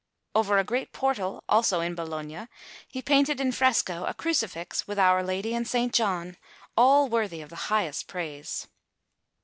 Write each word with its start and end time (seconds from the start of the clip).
Over 0.33 0.57
a 0.57 0.63
great 0.63 0.93
portal, 0.93 1.43
also, 1.47 1.79
in 1.79 1.93
Bologna, 1.93 2.47
he 2.87 3.03
painted 3.03 3.39
in 3.39 3.51
fresco 3.51 4.03
a 4.05 4.15
Crucifix 4.15 4.87
with 4.87 4.97
Our 4.97 5.21
Lady 5.21 5.53
and 5.53 5.67
S. 5.71 5.91
John, 5.91 6.37
all 6.75 7.07
worthy 7.07 7.41
of 7.41 7.51
the 7.51 7.55
highest 7.69 8.07
praise. 8.07 8.65